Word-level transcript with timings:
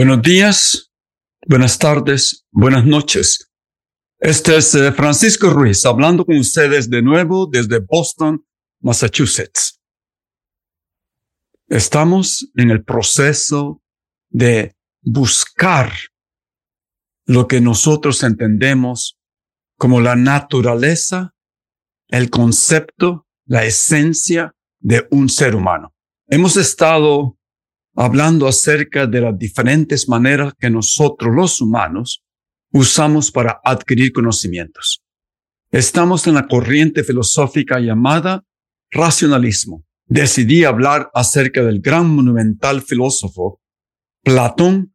Buenos 0.00 0.22
días, 0.22 0.90
buenas 1.46 1.78
tardes, 1.78 2.46
buenas 2.50 2.86
noches. 2.86 3.52
Este 4.18 4.56
es 4.56 4.74
eh, 4.74 4.92
Francisco 4.92 5.50
Ruiz 5.50 5.84
hablando 5.84 6.24
con 6.24 6.38
ustedes 6.38 6.88
de 6.88 7.02
nuevo 7.02 7.46
desde 7.46 7.80
Boston, 7.80 8.42
Massachusetts. 8.80 9.78
Estamos 11.68 12.50
en 12.56 12.70
el 12.70 12.82
proceso 12.82 13.82
de 14.30 14.74
buscar 15.02 15.92
lo 17.26 17.46
que 17.46 17.60
nosotros 17.60 18.22
entendemos 18.22 19.18
como 19.76 20.00
la 20.00 20.16
naturaleza, 20.16 21.34
el 22.08 22.30
concepto, 22.30 23.26
la 23.44 23.66
esencia 23.66 24.54
de 24.78 25.06
un 25.10 25.28
ser 25.28 25.54
humano. 25.54 25.92
Hemos 26.26 26.56
estado 26.56 27.36
hablando 28.00 28.48
acerca 28.48 29.06
de 29.06 29.20
las 29.20 29.38
diferentes 29.38 30.08
maneras 30.08 30.54
que 30.58 30.70
nosotros 30.70 31.34
los 31.36 31.60
humanos 31.60 32.24
usamos 32.72 33.30
para 33.30 33.60
adquirir 33.62 34.10
conocimientos. 34.12 35.02
Estamos 35.70 36.26
en 36.26 36.32
la 36.32 36.48
corriente 36.48 37.04
filosófica 37.04 37.78
llamada 37.78 38.42
racionalismo. 38.90 39.84
Decidí 40.06 40.64
hablar 40.64 41.10
acerca 41.12 41.62
del 41.62 41.82
gran 41.82 42.08
monumental 42.08 42.80
filósofo 42.80 43.60
Platón 44.22 44.94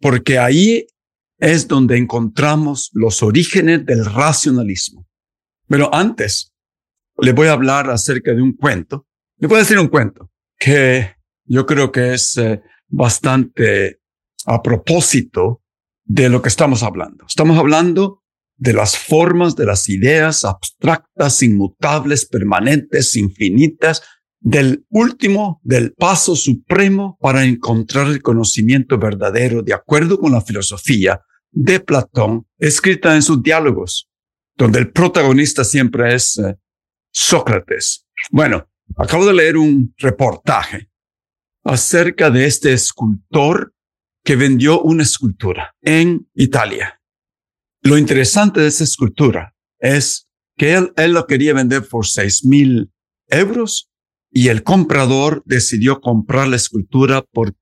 porque 0.00 0.40
ahí 0.40 0.88
es 1.38 1.68
donde 1.68 1.96
encontramos 1.96 2.90
los 2.92 3.22
orígenes 3.22 3.86
del 3.86 4.04
racionalismo. 4.04 5.06
Pero 5.68 5.94
antes, 5.94 6.52
le 7.18 7.32
voy 7.32 7.46
a 7.46 7.52
hablar 7.52 7.88
acerca 7.88 8.34
de 8.34 8.42
un 8.42 8.54
cuento. 8.54 9.06
Le 9.36 9.46
voy 9.46 9.58
a 9.58 9.60
decir 9.60 9.78
un 9.78 9.88
cuento 9.88 10.32
que 10.58 11.21
yo 11.52 11.66
creo 11.66 11.92
que 11.92 12.14
es 12.14 12.38
eh, 12.38 12.62
bastante 12.88 14.00
a 14.46 14.62
propósito 14.62 15.62
de 16.02 16.30
lo 16.30 16.40
que 16.40 16.48
estamos 16.48 16.82
hablando. 16.82 17.26
Estamos 17.28 17.58
hablando 17.58 18.22
de 18.56 18.72
las 18.72 18.96
formas, 18.96 19.54
de 19.54 19.66
las 19.66 19.90
ideas 19.90 20.46
abstractas, 20.46 21.42
inmutables, 21.42 22.24
permanentes, 22.24 23.16
infinitas, 23.16 24.02
del 24.40 24.86
último, 24.88 25.60
del 25.62 25.92
paso 25.92 26.36
supremo 26.36 27.18
para 27.20 27.44
encontrar 27.44 28.06
el 28.06 28.22
conocimiento 28.22 28.98
verdadero 28.98 29.62
de 29.62 29.74
acuerdo 29.74 30.18
con 30.18 30.32
la 30.32 30.40
filosofía 30.40 31.20
de 31.50 31.80
Platón, 31.80 32.46
escrita 32.58 33.14
en 33.14 33.20
sus 33.20 33.42
diálogos, 33.42 34.08
donde 34.56 34.78
el 34.78 34.90
protagonista 34.90 35.64
siempre 35.64 36.14
es 36.14 36.38
eh, 36.38 36.56
Sócrates. 37.12 38.06
Bueno, 38.30 38.66
acabo 38.96 39.26
de 39.26 39.34
leer 39.34 39.58
un 39.58 39.94
reportaje 39.98 40.91
acerca 41.64 42.30
de 42.30 42.46
este 42.46 42.72
escultor 42.72 43.74
que 44.24 44.36
vendió 44.36 44.80
una 44.80 45.02
escultura 45.02 45.74
en 45.80 46.28
Italia. 46.34 47.00
Lo 47.82 47.98
interesante 47.98 48.60
de 48.60 48.68
esa 48.68 48.84
escultura 48.84 49.54
es 49.78 50.28
que 50.56 50.74
él, 50.74 50.92
él 50.96 51.12
lo 51.12 51.26
quería 51.26 51.54
vender 51.54 51.86
por 51.88 52.06
seis 52.06 52.44
mil 52.44 52.92
euros 53.28 53.90
y 54.30 54.48
el 54.48 54.62
comprador 54.62 55.42
decidió 55.44 56.00
comprar 56.00 56.48
la 56.48 56.56
escultura 56.56 57.22
por 57.22 57.54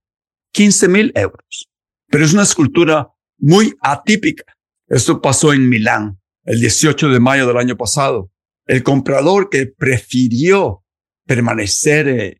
15 0.52 0.88
mil 0.88 1.12
euros. 1.14 1.68
Pero 2.08 2.24
es 2.24 2.32
una 2.32 2.44
escultura 2.44 3.08
muy 3.38 3.74
atípica. 3.80 4.44
Esto 4.88 5.20
pasó 5.20 5.52
en 5.52 5.68
Milán 5.68 6.20
el 6.44 6.60
18 6.60 7.08
de 7.08 7.20
mayo 7.20 7.46
del 7.46 7.56
año 7.56 7.76
pasado. 7.76 8.30
El 8.66 8.82
comprador 8.82 9.48
que 9.50 9.66
prefirió 9.66 10.84
permanecer 11.26 12.08
eh, 12.08 12.39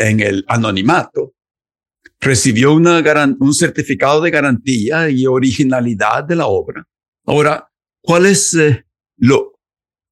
en 0.00 0.20
el 0.20 0.44
anonimato, 0.48 1.34
recibió 2.20 2.72
un 2.72 3.54
certificado 3.54 4.20
de 4.22 4.30
garantía 4.30 5.10
y 5.10 5.26
originalidad 5.26 6.24
de 6.24 6.36
la 6.36 6.46
obra. 6.46 6.86
Ahora, 7.26 7.70
¿cuál 8.00 8.26
es 8.26 8.54
eh, 8.54 8.84
lo 9.18 9.58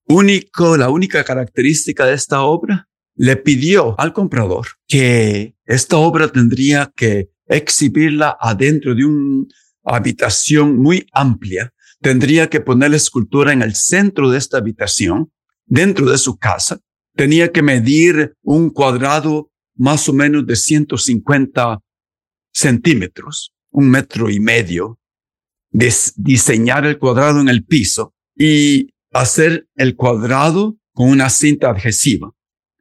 único, 0.07 0.77
la 0.77 0.91
única 0.91 1.25
característica 1.25 2.05
de 2.07 2.15
esta 2.15 2.43
obra? 2.43 2.87
Le 3.17 3.37
pidió 3.37 3.99
al 3.99 4.13
comprador 4.13 4.67
que 4.87 5.57
esta 5.65 5.97
obra 5.97 6.29
tendría 6.29 6.93
que 6.95 7.31
exhibirla 7.47 8.37
adentro 8.39 8.95
de 8.95 9.05
una 9.05 9.47
habitación 9.85 10.77
muy 10.77 11.07
amplia. 11.13 11.73
Tendría 12.01 12.49
que 12.49 12.61
poner 12.61 12.91
la 12.91 12.99
escultura 12.99 13.53
en 13.53 13.63
el 13.63 13.75
centro 13.75 14.31
de 14.31 14.39
esta 14.39 14.59
habitación, 14.59 15.33
dentro 15.67 16.09
de 16.11 16.19
su 16.19 16.39
casa. 16.39 16.79
Tenía 17.17 17.51
que 17.51 17.63
medir 17.63 18.35
un 18.43 18.71
cuadrado 18.71 19.51
más 19.79 20.09
o 20.09 20.13
menos 20.13 20.47
de 20.47 20.57
150 20.57 21.81
centímetros, 22.53 23.55
un 23.71 23.89
metro 23.89 24.29
y 24.29 24.41
medio, 24.41 24.99
diseñar 25.71 26.85
el 26.87 26.99
cuadrado 26.99 27.41
en 27.41 27.49
el 27.49 27.65
piso 27.65 28.15
y 28.37 28.93
hacer 29.13 29.69
el 29.77 29.97
cuadrado 29.97 30.77
con 30.93 31.09
una 31.09 31.31
cinta 31.31 31.71
adhesiva. 31.71 32.33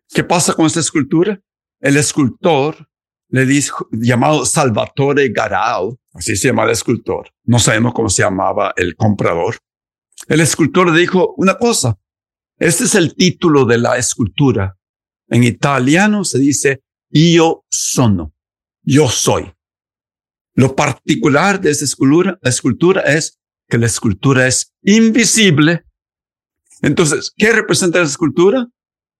¿Qué 0.10 0.24
pasa 0.24 0.54
con 0.54 0.66
esta 0.66 0.80
escultura? 0.80 1.40
El 1.80 1.98
escultor 1.98 2.90
le 3.30 3.46
dijo, 3.46 3.88
llamado 3.92 4.46
Salvatore 4.46 5.30
Garau, 5.30 5.98
así 6.14 6.36
se 6.36 6.48
llama 6.48 6.64
el 6.64 6.72
escultor, 6.72 7.30
no 7.44 7.60
sabemos 7.60 7.94
cómo 7.94 8.10
se 8.10 8.24
llamaba 8.24 8.74
el 8.76 8.96
comprador. 8.96 9.58
El 10.28 10.40
escultor 10.40 10.92
le 10.92 11.00
dijo 11.00 11.36
una 11.38 11.58
cosa, 11.58 12.00
este 12.58 12.86
es 12.86 12.96
el 12.96 13.14
título 13.16 13.66
de 13.66 13.78
la 13.78 13.98
escultura. 13.98 14.78
En 15.28 15.44
italiano 15.44 16.24
se 16.24 16.40
dice 16.40 16.82
io 17.10 17.66
sono, 17.70 18.34
yo 18.84 19.10
soy. 19.10 19.54
Lo 20.54 20.76
particular 20.76 21.62
de 21.62 21.72
esta 21.72 21.86
escultura, 21.86 22.40
escultura 22.42 23.02
es 23.02 23.40
que 23.68 23.78
la 23.78 23.86
escultura 23.86 24.48
es 24.48 24.74
invisible. 24.82 25.86
Entonces, 26.82 27.32
¿qué 27.36 27.52
representa 27.52 28.00
la 28.00 28.06
escultura? 28.06 28.68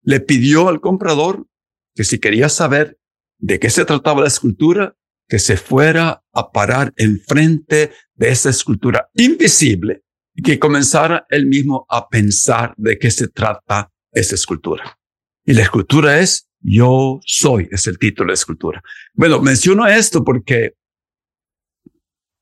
Le 0.02 0.20
pidió 0.20 0.68
al 0.68 0.80
comprador 0.80 1.48
que 1.94 2.04
si 2.04 2.20
quería 2.20 2.50
saber 2.50 2.98
de 3.38 3.60
qué 3.60 3.70
se 3.70 3.86
trataba 3.86 4.22
la 4.22 4.28
escultura, 4.28 4.96
que 5.28 5.40
se 5.40 5.58
fuera 5.58 6.24
a 6.32 6.52
parar 6.52 6.94
enfrente 6.96 7.92
de 8.16 8.30
esa 8.30 8.50
escultura 8.50 9.10
invisible 9.14 10.04
y 10.34 10.42
que 10.42 10.60
comenzara 10.60 11.26
él 11.30 11.46
mismo 11.48 11.86
a 11.90 12.08
pensar 12.08 12.74
de 12.78 12.98
qué 12.98 13.12
se 13.12 13.28
trata 13.28 13.92
esa 14.12 14.36
escultura. 14.36 14.98
Y 15.46 15.54
la 15.54 15.64
escultura 15.64 16.20
es 16.20 16.47
yo 16.60 17.20
soy 17.26 17.68
es 17.72 17.88
el 17.88 17.98
título 17.98 18.28
de 18.28 18.32
la 18.32 18.36
escultura. 18.36 18.82
Bueno, 19.14 19.42
menciono 19.42 19.88
esto 19.88 20.24
porque, 20.24 20.74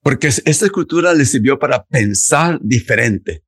porque 0.02 0.28
esta 0.28 0.66
escultura 0.66 1.14
le 1.14 1.26
sirvió 1.26 1.60
para 1.60 1.84
pensar 1.86 2.60
diferente, 2.62 3.44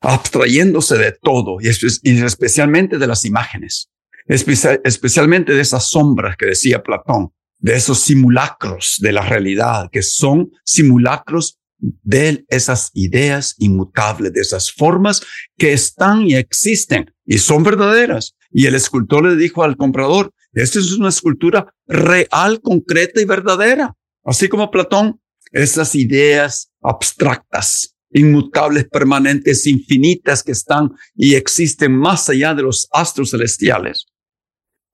abstrayéndose 0.00 0.96
de 0.98 1.12
todo 1.12 1.58
y, 1.60 1.68
especialmente 1.68 2.98
de 2.98 3.06
las 3.06 3.24
imágenes, 3.24 3.90
especialmente 4.26 5.54
de 5.54 5.60
esas 5.60 5.90
sombras 5.90 6.36
que 6.36 6.46
decía 6.46 6.82
Platón, 6.82 7.32
de 7.58 7.74
esos 7.74 8.00
simulacros 8.00 8.96
de 9.00 9.12
la 9.12 9.22
realidad, 9.22 9.88
que 9.90 10.02
son 10.02 10.50
simulacros 10.64 11.58
de 11.78 12.44
esas 12.48 12.90
ideas 12.94 13.54
inmutables, 13.58 14.32
de 14.32 14.40
esas 14.40 14.72
formas 14.72 15.22
que 15.58 15.72
están 15.72 16.22
y 16.22 16.34
existen 16.34 17.12
y 17.24 17.38
son 17.38 17.62
verdaderas. 17.62 18.35
Y 18.58 18.64
el 18.64 18.74
escultor 18.74 19.22
le 19.26 19.36
dijo 19.36 19.64
al 19.64 19.76
comprador, 19.76 20.32
esta 20.54 20.78
es 20.78 20.90
una 20.92 21.10
escultura 21.10 21.74
real, 21.86 22.62
concreta 22.62 23.20
y 23.20 23.26
verdadera. 23.26 23.94
Así 24.24 24.48
como 24.48 24.70
Platón, 24.70 25.20
esas 25.52 25.94
ideas 25.94 26.72
abstractas, 26.80 27.94
inmutables, 28.08 28.88
permanentes, 28.88 29.66
infinitas 29.66 30.42
que 30.42 30.52
están 30.52 30.90
y 31.14 31.34
existen 31.34 31.94
más 31.94 32.30
allá 32.30 32.54
de 32.54 32.62
los 32.62 32.88
astros 32.92 33.32
celestiales, 33.32 34.06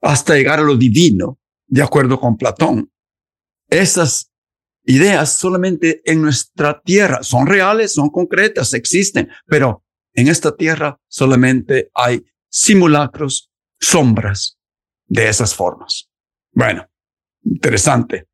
hasta 0.00 0.34
llegar 0.34 0.58
a 0.58 0.64
lo 0.64 0.76
divino, 0.76 1.38
de 1.68 1.82
acuerdo 1.82 2.18
con 2.18 2.36
Platón. 2.36 2.90
Esas 3.70 4.32
ideas 4.82 5.36
solamente 5.36 6.02
en 6.04 6.20
nuestra 6.20 6.82
tierra. 6.84 7.22
Son 7.22 7.46
reales, 7.46 7.92
son 7.94 8.10
concretas, 8.10 8.74
existen, 8.74 9.28
pero 9.46 9.84
en 10.14 10.26
esta 10.26 10.56
tierra 10.56 10.98
solamente 11.06 11.90
hay 11.94 12.24
simulacros, 12.50 13.51
sombras 13.82 14.58
de 15.06 15.28
esas 15.28 15.54
formas. 15.54 16.08
Bueno, 16.52 16.88
interesante. 17.44 18.28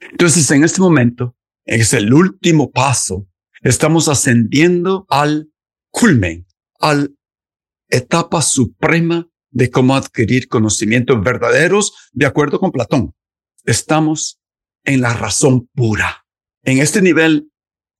Entonces, 0.00 0.50
en 0.50 0.64
este 0.64 0.80
momento, 0.80 1.36
es 1.64 1.92
el 1.92 2.12
último 2.12 2.70
paso. 2.72 3.28
Estamos 3.60 4.08
ascendiendo 4.08 5.06
al 5.10 5.52
culmen, 5.90 6.46
al 6.80 7.14
etapa 7.88 8.40
suprema 8.40 9.28
de 9.50 9.70
cómo 9.70 9.94
adquirir 9.94 10.48
conocimientos 10.48 11.22
verdaderos 11.22 12.10
de 12.12 12.26
acuerdo 12.26 12.58
con 12.58 12.72
Platón. 12.72 13.14
Estamos 13.64 14.40
en 14.84 15.02
la 15.02 15.12
razón 15.12 15.68
pura. 15.74 16.24
En 16.62 16.78
este 16.78 17.02
nivel, 17.02 17.50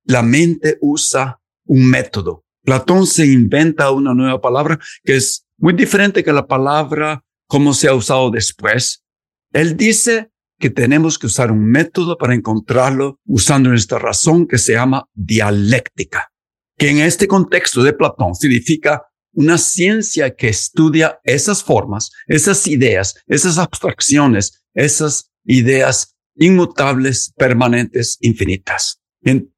la 0.04 0.22
mente 0.22 0.78
usa 0.80 1.40
un 1.64 1.86
método. 1.90 2.44
Platón 2.62 3.06
se 3.06 3.26
inventa 3.26 3.90
una 3.90 4.14
nueva 4.14 4.40
palabra 4.40 4.78
que 5.04 5.16
es 5.16 5.46
muy 5.60 5.74
diferente 5.74 6.24
que 6.24 6.32
la 6.32 6.46
palabra 6.46 7.22
como 7.46 7.74
se 7.74 7.88
ha 7.88 7.94
usado 7.94 8.30
después. 8.30 9.04
Él 9.52 9.76
dice 9.76 10.30
que 10.58 10.70
tenemos 10.70 11.18
que 11.18 11.26
usar 11.26 11.50
un 11.50 11.64
método 11.64 12.16
para 12.16 12.34
encontrarlo 12.34 13.18
usando 13.26 13.70
nuestra 13.70 13.98
razón 13.98 14.46
que 14.46 14.58
se 14.58 14.74
llama 14.74 15.08
dialéctica, 15.14 16.30
que 16.76 16.90
en 16.90 16.98
este 16.98 17.26
contexto 17.26 17.82
de 17.82 17.92
Platón 17.92 18.34
significa 18.34 19.02
una 19.32 19.58
ciencia 19.58 20.34
que 20.34 20.48
estudia 20.48 21.18
esas 21.24 21.62
formas, 21.62 22.10
esas 22.26 22.66
ideas, 22.66 23.14
esas 23.26 23.58
abstracciones, 23.58 24.64
esas 24.74 25.30
ideas 25.44 26.16
inmutables, 26.36 27.32
permanentes, 27.36 28.16
infinitas. 28.20 29.00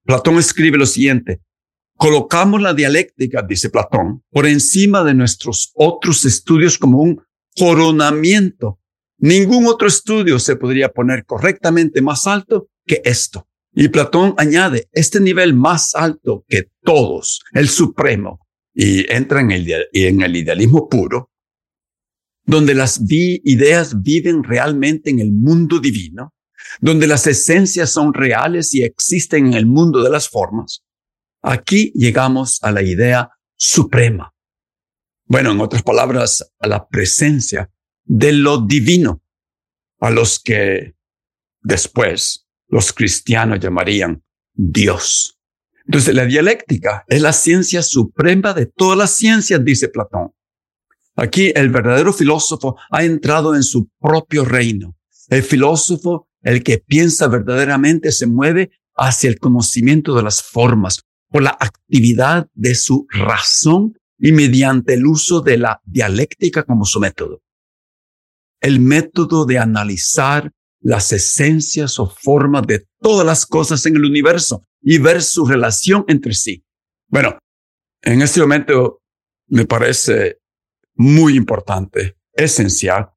Platón 0.05 0.39
escribe 0.39 0.79
lo 0.79 0.87
siguiente, 0.87 1.41
colocamos 2.03 2.61
la 2.61 2.75
dialéctica, 2.75 3.43
dice 3.49 3.71
Platón, 3.71 4.25
por 4.33 4.45
encima 4.47 5.05
de 5.05 5.15
nuestros 5.15 5.71
otros 5.77 6.25
estudios 6.25 6.77
como 6.77 6.99
un 6.99 7.23
coronamiento. 7.57 8.81
Ningún 9.19 9.67
otro 9.67 9.87
estudio 9.87 10.41
se 10.41 10.57
podría 10.57 10.89
poner 10.89 11.25
correctamente 11.25 12.03
más 12.03 12.27
alto 12.27 12.71
que 12.85 13.03
esto. 13.05 13.47
Y 13.73 13.87
Platón 13.87 14.35
añade, 14.37 14.89
este 14.91 15.21
nivel 15.21 15.55
más 15.55 15.95
alto 15.95 16.45
que 16.49 16.65
todos, 16.83 17.41
el 17.53 17.69
supremo, 17.69 18.41
y 18.75 19.09
entra 19.09 19.41
en 19.41 19.53
el, 19.53 20.37
idealismo 20.37 20.89
puro, 20.89 21.31
donde 22.45 22.75
las 22.75 23.01
ideas 23.09 24.03
viven 24.03 24.43
realmente 24.43 25.11
en 25.11 25.21
el 25.21 25.31
mundo 25.31 25.79
divino, 25.79 26.35
donde 26.81 27.07
las 27.07 27.29
esencias 27.29 27.91
son 27.91 28.13
reales 28.13 28.75
y 28.75 28.83
existen 28.83 29.47
en 29.47 29.55
el 29.55 29.67
mundo 29.67 30.03
de 30.03 30.11
las 30.11 30.29
formas, 30.29 30.83
aquí 31.43 31.93
llegamos 31.95 32.63
a 32.63 32.71
la 32.71 32.83
idea 32.83 33.31
suprema. 33.57 34.33
Bueno, 35.27 35.53
en 35.53 35.61
otras 35.61 35.83
palabras, 35.83 36.53
a 36.59 36.67
la 36.67 36.87
presencia 36.89 37.71
de 38.05 38.33
lo 38.33 38.59
divino, 38.59 39.23
a 40.01 40.11
los 40.11 40.41
que 40.41 40.95
después 41.61 42.47
los 42.69 42.93
cristianos 42.93 43.61
llamarían 43.61 44.23
Dios. 44.53 45.39
Entonces, 45.87 46.15
la 46.15 46.27
dialéctica 46.27 47.05
es 47.09 47.21
la 47.21 47.33
ciencia 47.33 47.83
suprema 47.83 48.53
de 48.55 48.67
todas 48.67 48.97
las 48.97 49.11
ciencias, 49.17 49.65
dice 49.65 49.89
Platón. 49.89 50.33
Aquí 51.17 51.53
el 51.55 51.71
verdadero 51.71 52.13
filósofo 52.13 52.77
ha 52.91 53.05
entrado 53.05 53.55
en 53.55 53.63
su 53.63 53.89
propio 54.01 54.45
reino. 54.45 54.97
El 55.29 55.43
filósofo, 55.43 56.29
el 56.43 56.63
que 56.63 56.79
piensa 56.79 57.29
verdaderamente, 57.29 58.13
se 58.13 58.27
mueve 58.27 58.71
hacia 58.95 59.29
el 59.29 59.39
conocimiento 59.39 60.15
de 60.15 60.23
las 60.23 60.43
formas 60.43 61.05
por 61.33 61.43
la 61.43 61.57
actividad 61.59 62.49
de 62.55 62.75
su 62.75 63.07
razón 63.11 63.99
y 64.19 64.33
mediante 64.33 64.95
el 64.95 65.07
uso 65.07 65.41
de 65.41 65.59
la 65.59 65.81
dialéctica 65.85 66.63
como 66.63 66.85
su 66.85 67.01
método. 67.01 67.43
El 68.61 68.79
método 68.79 69.47
de 69.47 69.59
analizar 69.59 70.53
las 70.81 71.13
esencias 71.13 71.99
o 71.99 72.09
formas 72.09 72.67
de 72.67 72.87
todas 73.01 73.27
las 73.27 73.47
cosas 73.47 73.85
en 73.87 73.97
el 73.97 74.05
universo 74.05 74.65
y 74.81 74.99
ver 74.99 75.23
su 75.23 75.47
relación 75.47 76.05
entre 76.09 76.35
sí. 76.35 76.65
Bueno, 77.09 77.39
en 78.03 78.23
este 78.23 78.41
momento 78.41 79.03
me 79.49 79.65
parece 79.65 80.39
muy 80.95 81.37
importante, 81.37 82.17
esencial, 82.33 83.11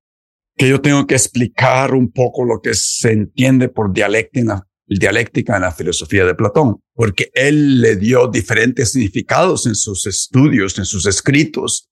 que 0.56 0.69
yo 0.69 0.81
tengo 0.81 1.06
que 1.06 1.15
explicar 1.15 1.94
un 1.94 2.12
poco 2.12 2.45
lo 2.45 2.62
que 2.62 2.73
se 2.73 3.12
entiende 3.12 3.67
por 3.67 3.91
dialéctica, 3.91 4.67
dialéctica 4.88 5.56
en 5.56 5.64
la 5.64 5.72
filosofía 5.72 6.26
de 6.26 6.36
Platón, 6.36 6.82
porque 6.94 7.30
él 7.34 7.82
le 7.82 7.96
dio 7.96 8.28
diferentes 8.28 8.92
significados 8.92 9.66
en 9.66 9.76
sus 9.76 10.06
estudios, 10.06 10.78
en 10.78 10.86
sus 10.86 11.06
escritos, 11.06 11.90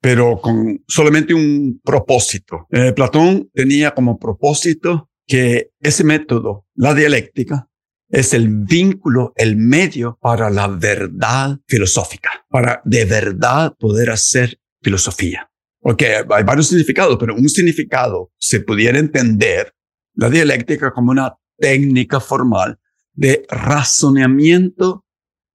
pero 0.00 0.40
con 0.40 0.82
solamente 0.86 1.34
un 1.34 1.80
propósito. 1.82 2.66
Eh, 2.70 2.92
Platón 2.92 3.50
tenía 3.52 3.92
como 3.92 4.18
propósito 4.18 5.10
que 5.26 5.70
ese 5.80 6.04
método, 6.04 6.66
la 6.74 6.94
dialéctica, 6.94 7.68
es 8.10 8.32
el 8.32 8.48
vínculo, 8.48 9.32
el 9.36 9.56
medio 9.56 10.18
para 10.20 10.48
la 10.50 10.66
verdad 10.66 11.58
filosófica, 11.66 12.30
para 12.48 12.80
de 12.84 13.04
verdad 13.04 13.74
poder 13.78 14.10
hacer 14.10 14.58
filosofía. 14.82 15.50
Ok, 15.80 16.02
hay 16.30 16.44
varios 16.44 16.68
significados, 16.68 17.16
pero 17.20 17.34
un 17.34 17.48
significado 17.48 18.32
se 18.38 18.60
pudiera 18.60 18.98
entender 18.98 19.74
la 20.14 20.30
dialéctica 20.30 20.92
como 20.92 21.12
una 21.12 21.34
técnica 21.58 22.20
formal 22.20 22.78
de 23.18 23.44
razonamiento, 23.48 25.04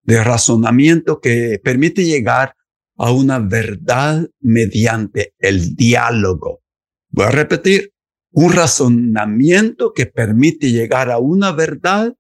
de 0.04 0.22
razonamiento 0.22 1.22
que 1.22 1.62
permite 1.64 2.04
llegar 2.04 2.56
a 2.98 3.12
una 3.12 3.40
verdad 3.40 4.30
mediante 4.42 5.34
el 5.40 5.76
diálogo. 5.76 6.62
Voy 7.10 7.26
a 7.26 7.32
repetir, 7.32 7.94
un 8.32 8.52
razonamiento 8.52 9.94
que 9.94 10.08
permite 10.08 10.72
llegar 10.72 11.12
a 11.12 11.20
una 11.20 11.52
verdad 11.52 12.16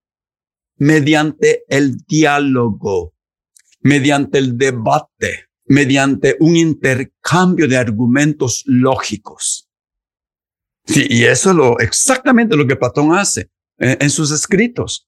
mediante 0.77 1.63
el 1.67 1.97
diálogo, 2.07 3.15
mediante 3.81 4.37
el 4.37 4.57
debate, 4.57 5.49
mediante 5.65 6.37
un 6.39 6.55
intercambio 6.55 7.67
de 7.67 7.77
argumentos 7.77 8.63
lógicos. 8.65 9.69
Sí, 10.85 11.05
y 11.09 11.23
eso 11.23 11.49
es 11.49 11.55
lo, 11.55 11.79
exactamente 11.79 12.55
lo 12.55 12.67
que 12.67 12.75
Platón 12.75 13.13
hace 13.13 13.49
en, 13.77 14.09
sus 14.09 14.31
escritos, 14.31 15.07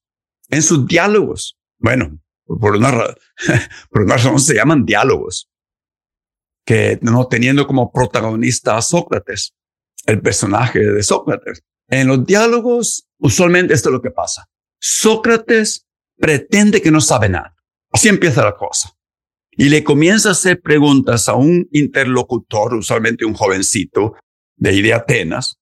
en 0.49 0.61
sus 0.61 0.85
diálogos. 0.85 1.57
Bueno, 1.77 2.19
por 2.45 2.75
una, 2.75 2.91
por 3.89 4.07
razón 4.07 4.39
se 4.39 4.55
llaman 4.55 4.85
diálogos, 4.85 5.49
que 6.65 6.99
no 7.01 7.27
teniendo 7.27 7.67
como 7.67 7.91
protagonista 7.91 8.77
a 8.77 8.81
Sócrates, 8.81 9.53
el 10.05 10.21
personaje 10.21 10.79
de 10.79 11.03
Sócrates. 11.03 11.63
En 11.87 12.07
los 12.07 12.25
diálogos, 12.25 13.07
usualmente 13.19 13.73
esto 13.73 13.89
es 13.89 13.93
lo 13.93 14.01
que 14.01 14.11
pasa. 14.11 14.47
Sócrates 14.79 15.85
pretende 16.17 16.81
que 16.81 16.91
no 16.91 17.01
sabe 17.01 17.29
nada. 17.29 17.55
Así 17.91 18.09
empieza 18.09 18.43
la 18.43 18.55
cosa. 18.55 18.91
Y 19.51 19.69
le 19.69 19.83
comienza 19.83 20.29
a 20.29 20.31
hacer 20.33 20.61
preguntas 20.61 21.29
a 21.29 21.35
un 21.35 21.67
interlocutor, 21.71 22.73
usualmente 22.73 23.25
un 23.25 23.35
jovencito 23.35 24.15
de 24.57 24.69
ahí 24.69 24.81
de 24.81 24.93
Atenas, 24.93 25.59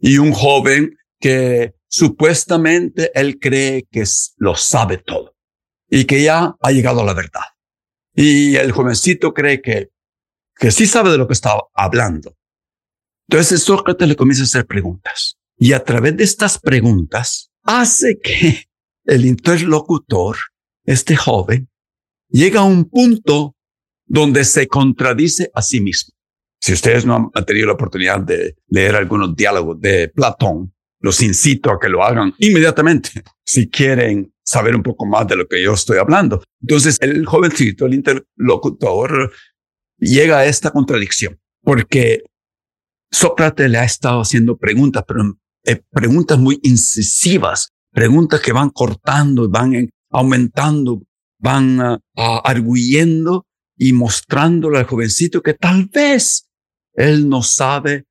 y 0.00 0.18
un 0.18 0.32
joven 0.32 0.96
que 1.20 1.74
supuestamente 1.88 3.10
él 3.14 3.38
cree 3.40 3.86
que 3.90 4.04
lo 4.36 4.54
sabe 4.54 4.98
todo 4.98 5.34
y 5.90 6.04
que 6.04 6.22
ya 6.22 6.54
ha 6.60 6.70
llegado 6.70 7.00
a 7.00 7.04
la 7.04 7.14
verdad. 7.14 7.40
Y 8.14 8.56
el 8.56 8.72
jovencito 8.72 9.32
cree 9.32 9.60
que, 9.60 9.88
que 10.56 10.70
sí 10.70 10.86
sabe 10.86 11.10
de 11.10 11.18
lo 11.18 11.26
que 11.26 11.32
está 11.32 11.58
hablando. 11.74 12.36
Entonces 13.28 13.62
Sócrates 13.62 14.08
le 14.08 14.16
comienza 14.16 14.42
a 14.42 14.46
hacer 14.46 14.66
preguntas 14.66 15.38
y 15.58 15.72
a 15.72 15.84
través 15.84 16.16
de 16.16 16.24
estas 16.24 16.58
preguntas 16.58 17.50
hace 17.64 18.18
que 18.18 18.64
el 19.04 19.26
interlocutor, 19.26 20.36
este 20.84 21.16
joven, 21.16 21.68
llega 22.28 22.60
a 22.60 22.64
un 22.64 22.84
punto 22.84 23.56
donde 24.06 24.44
se 24.44 24.66
contradice 24.66 25.50
a 25.54 25.62
sí 25.62 25.80
mismo. 25.80 26.14
Si 26.60 26.72
ustedes 26.72 27.06
no 27.06 27.30
han 27.34 27.44
tenido 27.44 27.68
la 27.68 27.74
oportunidad 27.74 28.20
de 28.20 28.56
leer 28.68 28.96
algunos 28.96 29.34
diálogos 29.36 29.80
de 29.80 30.08
Platón, 30.08 30.74
los 31.00 31.22
incito 31.22 31.70
a 31.70 31.78
que 31.78 31.88
lo 31.88 32.02
hagan 32.02 32.34
inmediatamente 32.38 33.10
si 33.44 33.68
quieren 33.68 34.32
saber 34.42 34.74
un 34.74 34.82
poco 34.82 35.06
más 35.06 35.26
de 35.26 35.36
lo 35.36 35.46
que 35.46 35.62
yo 35.62 35.74
estoy 35.74 35.98
hablando. 35.98 36.42
Entonces, 36.60 36.96
el 37.00 37.26
jovencito, 37.26 37.86
el 37.86 37.94
interlocutor, 37.94 39.32
llega 39.98 40.38
a 40.38 40.46
esta 40.46 40.70
contradicción 40.70 41.38
porque 41.62 42.22
Sócrates 43.10 43.70
le 43.70 43.78
ha 43.78 43.84
estado 43.84 44.20
haciendo 44.20 44.56
preguntas, 44.56 45.04
pero 45.06 45.38
eh, 45.64 45.82
preguntas 45.90 46.38
muy 46.38 46.58
incisivas, 46.62 47.70
preguntas 47.92 48.40
que 48.40 48.52
van 48.52 48.70
cortando, 48.70 49.48
van 49.48 49.90
aumentando, 50.10 51.02
van 51.38 51.80
uh, 51.80 52.00
arguyendo 52.44 53.46
y 53.76 53.92
mostrándole 53.92 54.78
al 54.78 54.84
jovencito 54.84 55.42
que 55.42 55.54
tal 55.54 55.86
vez 55.92 56.48
él 56.94 57.28
no 57.28 57.42
sabe 57.42 58.06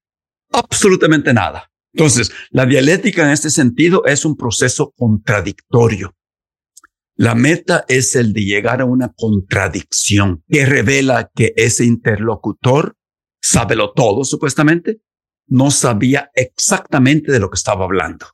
absolutamente 0.51 1.33
nada 1.33 1.69
Entonces, 1.97 2.31
la 2.51 2.67
dialéctica 2.67 3.23
en 3.23 3.31
este 3.31 3.49
sentido 3.49 4.05
es 4.05 4.23
un 4.23 4.37
proceso 4.37 4.93
contradictorio. 4.95 6.15
La 7.15 7.33
meta 7.33 7.85
es 7.87 8.15
el 8.15 8.33
de 8.33 8.45
llegar 8.45 8.81
a 8.81 8.85
una 8.85 9.11
contradicción 9.13 10.43
que 10.47 10.67
revela 10.67 11.31
que 11.33 11.53
ese 11.57 11.85
interlocutor 11.85 12.95
sábelo 13.41 13.93
todo, 13.93 14.23
supuestamente, 14.23 14.99
no 15.47 15.71
sabía 15.71 16.29
exactamente 16.35 17.31
de 17.31 17.39
lo 17.39 17.49
que 17.49 17.55
estaba 17.55 17.85
hablando. 17.85 18.27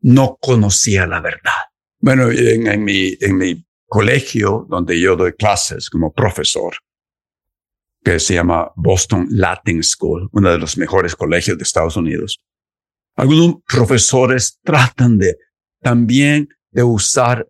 No 0.00 0.36
conocía 0.38 1.06
la 1.06 1.22
verdad. 1.22 1.52
Bueno, 2.00 2.30
en, 2.30 2.84
mi, 2.84 3.16
en 3.20 3.38
mi 3.38 3.66
colegio 3.86 4.66
donde 4.68 5.00
yo 5.00 5.16
doy 5.16 5.32
clases 5.32 5.88
como 5.88 6.12
profesor, 6.12 6.74
que 8.04 8.20
se 8.20 8.34
llama 8.34 8.70
Boston 8.76 9.28
Latin 9.30 9.82
School, 9.82 10.28
uno 10.32 10.50
de 10.50 10.58
los 10.58 10.76
mejores 10.76 11.16
colegios 11.16 11.56
de 11.56 11.62
Estados 11.62 11.96
Unidos, 11.96 12.38
algunos 13.18 13.56
profesores 13.66 14.60
tratan 14.62 15.18
de 15.18 15.36
también 15.82 16.48
de 16.70 16.84
usar 16.84 17.46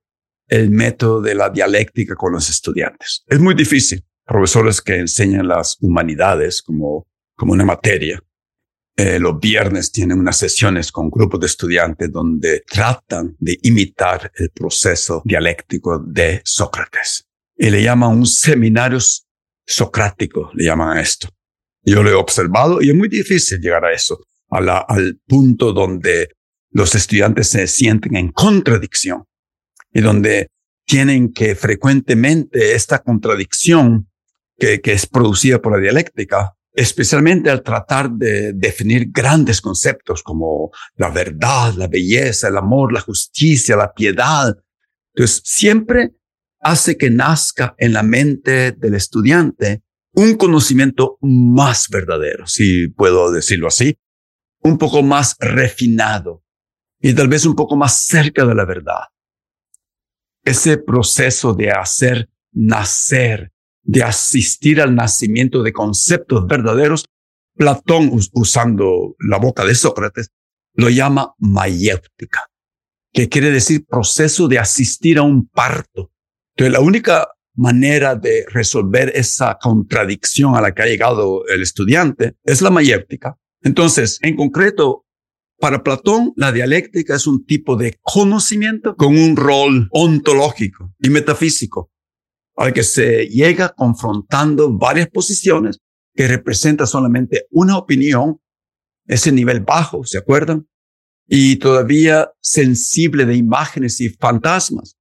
el 0.47 0.71
método 0.71 1.21
de 1.21 1.35
la 1.35 1.51
dialéctica 1.51 2.15
con 2.15 2.33
los 2.33 2.49
estudiantes. 2.49 3.23
Es 3.27 3.39
muy 3.39 3.55
difícil. 3.55 4.03
Profesores 4.25 4.81
que 4.81 4.97
enseñan 4.97 5.47
las 5.47 5.77
humanidades 5.81 6.63
como, 6.63 7.07
como 7.37 7.53
una 7.53 7.67
materia. 7.67 8.19
Eh, 8.97 9.19
los 9.19 9.39
viernes 9.39 9.93
tienen 9.93 10.19
unas 10.19 10.39
sesiones 10.39 10.91
con 10.91 11.11
grupos 11.11 11.41
de 11.41 11.47
estudiantes 11.47 12.11
donde 12.11 12.61
tratan 12.67 13.37
de 13.39 13.59
imitar 13.63 14.33
el 14.37 14.49
proceso 14.49 15.21
dialéctico 15.23 15.99
de 15.99 16.41
Sócrates. 16.45 17.27
Y 17.59 17.69
le 17.69 17.83
llaman 17.83 18.17
un 18.17 18.27
seminario 18.27 18.99
socrático, 19.67 20.51
le 20.55 20.65
llaman 20.65 20.97
a 20.97 21.03
esto. 21.03 21.29
Yo 21.83 22.03
lo 22.03 22.09
he 22.09 22.15
observado 22.15 22.81
y 22.81 22.89
es 22.89 22.97
muy 22.97 23.09
difícil 23.09 23.61
llegar 23.61 23.85
a 23.85 23.93
eso 23.93 24.19
al 24.51 25.21
punto 25.27 25.73
donde 25.73 26.29
los 26.71 26.95
estudiantes 26.95 27.49
se 27.49 27.67
sienten 27.67 28.17
en 28.17 28.31
contradicción 28.33 29.25
y 29.93 30.01
donde 30.01 30.49
tienen 30.85 31.33
que 31.33 31.55
frecuentemente 31.55 32.75
esta 32.75 33.01
contradicción 33.01 34.09
que, 34.59 34.81
que 34.81 34.93
es 34.93 35.07
producida 35.07 35.61
por 35.61 35.73
la 35.73 35.83
dialéctica, 35.83 36.55
especialmente 36.73 37.51
al 37.51 37.63
tratar 37.63 38.11
de 38.11 38.53
definir 38.53 39.11
grandes 39.11 39.61
conceptos 39.61 40.23
como 40.23 40.71
la 40.97 41.11
verdad, 41.11 41.75
la 41.75 41.89
belleza, 41.89 42.49
el 42.49 42.57
amor, 42.57 42.93
la 42.93 43.01
justicia, 43.01 43.77
la 43.77 43.93
piedad. 43.93 44.57
Entonces, 45.15 45.43
siempre 45.45 46.13
hace 46.61 46.97
que 46.97 47.11
nazca 47.11 47.75
en 47.79 47.93
la 47.93 48.03
mente 48.03 48.73
del 48.73 48.95
estudiante 48.95 49.83
un 50.13 50.35
conocimiento 50.37 51.19
más 51.21 51.89
verdadero, 51.91 52.47
si 52.47 52.89
puedo 52.89 53.31
decirlo 53.31 53.69
así, 53.69 53.97
un 54.63 54.79
poco 54.79 55.03
más 55.03 55.37
refinado 55.39 56.43
y 57.01 57.15
tal 57.15 57.29
vez 57.29 57.47
un 57.47 57.55
poco 57.55 57.77
más 57.77 58.07
cerca 58.07 58.45
de 58.45 58.55
la 58.55 58.65
verdad. 58.65 59.05
Ese 60.45 60.79
proceso 60.79 61.55
de 61.55 61.71
hacer 61.71 62.29
nacer, 62.53 63.53
de 63.83 64.03
asistir 64.03 64.81
al 64.81 64.95
nacimiento 64.95 65.63
de 65.63 65.73
conceptos 65.73 66.47
verdaderos, 66.47 67.05
Platón, 67.55 68.11
usando 68.35 69.17
la 69.19 69.39
boca 69.39 69.65
de 69.65 69.75
Sócrates, 69.75 70.31
lo 70.75 70.91
llama 70.91 71.35
mayéutica, 71.39 72.47
que 73.13 73.29
quiere 73.29 73.51
decir 73.51 73.85
proceso 73.85 74.47
de 74.47 74.61
asistir 74.61 75.19
a 75.19 75.23
un 75.23 75.49
parto. 75.49 76.13
Entonces, 76.55 76.73
la 76.73 76.81
única 76.81 77.29
manera 77.55 78.15
de 78.15 78.45
resolver 78.49 79.11
esa 79.15 79.59
contradicción 79.61 80.55
a 80.55 80.61
la 80.61 80.73
que 80.73 80.83
ha 80.83 80.87
llegado 80.87 81.45
el 81.49 81.63
estudiante 81.63 82.37
es 82.45 82.63
la 82.63 82.71
mayéutica, 82.71 83.37
entonces, 83.63 84.19
en 84.23 84.37
concreto, 84.37 85.05
para 85.59 85.83
Platón, 85.83 86.33
la 86.37 86.53
dialéctica 86.53 87.17
es 87.17 87.27
un 87.27 87.45
tipo 87.45 87.77
de 87.77 87.99
conocimiento 88.01 88.95
con 88.95 89.17
un 89.17 89.37
rol 89.37 89.89
ontológico 89.91 90.95
y 91.01 91.11
metafísico, 91.11 91.91
al 92.57 92.73
que 92.73 92.85
se 92.85 93.27
llega 93.27 93.71
confrontando 93.71 94.73
varias 94.73 95.09
posiciones 95.09 95.81
que 96.15 96.29
representan 96.29 96.87
solamente 96.87 97.47
una 97.51 97.77
opinión, 97.77 98.41
ese 99.07 99.33
nivel 99.33 99.61
bajo, 99.61 100.05
¿se 100.05 100.19
acuerdan? 100.19 100.69
Y 101.27 101.57
todavía 101.57 102.31
sensible 102.41 103.27
de 103.27 103.37
imágenes 103.37 104.01
y 104.01 104.11
fantasmas. 104.11 104.97